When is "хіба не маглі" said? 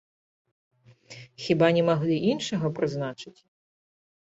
1.45-2.17